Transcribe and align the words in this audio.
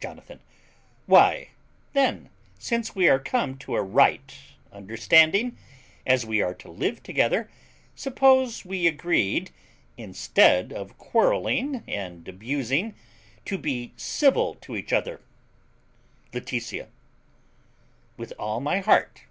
Jonathan. 0.00 0.40
Why, 1.04 1.50
then, 1.92 2.30
since 2.58 2.94
we 2.94 3.06
are 3.06 3.18
come 3.18 3.58
to 3.58 3.74
a 3.76 3.82
right 3.82 4.34
understanding, 4.72 5.58
as 6.06 6.24
we 6.24 6.40
are 6.40 6.54
to 6.54 6.70
live 6.70 7.02
together, 7.02 7.50
suppose 7.94 8.64
we 8.64 8.86
agreed, 8.86 9.50
instead 9.98 10.72
of 10.72 10.96
quarrelling 10.96 11.84
and 11.86 12.26
abusing, 12.28 12.94
to 13.44 13.58
be 13.58 13.92
civil 13.98 14.54
to 14.54 14.74
each 14.74 14.94
other. 14.94 15.20
Laetitia. 16.32 16.88
With 18.16 18.32
all 18.38 18.60
my 18.60 18.80
heart. 18.80 19.24